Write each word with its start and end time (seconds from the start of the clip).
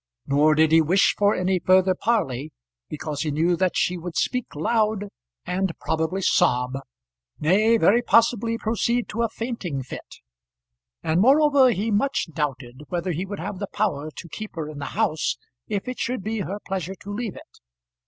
Nor 0.25 0.55
did 0.55 0.71
he 0.71 0.81
wish 0.81 1.13
for 1.15 1.35
any 1.35 1.59
further 1.59 1.93
parley, 1.93 2.51
because 2.89 3.21
he 3.21 3.29
knew 3.29 3.55
that 3.57 3.77
she 3.77 3.99
would 3.99 4.17
speak 4.17 4.47
loud, 4.55 5.09
and 5.45 5.77
probably 5.79 6.23
sob 6.23 6.79
nay, 7.39 7.77
very 7.77 8.01
possibly 8.01 8.57
proceed 8.57 9.07
to 9.09 9.21
a 9.21 9.29
fainting 9.29 9.83
fit. 9.83 10.15
And, 11.03 11.21
moreover, 11.21 11.69
he 11.69 11.91
much 11.91 12.29
doubted 12.33 12.81
whether 12.89 13.11
he 13.11 13.27
would 13.27 13.39
have 13.39 13.59
the 13.59 13.67
power 13.71 14.09
to 14.09 14.29
keep 14.29 14.55
her 14.55 14.67
in 14.67 14.79
the 14.79 14.85
house 14.97 15.37
if 15.67 15.87
it 15.87 15.99
should 15.99 16.23
be 16.23 16.39
her 16.39 16.57
pleasure 16.65 16.95
to 16.95 17.13
leave 17.13 17.35
it. 17.35 17.59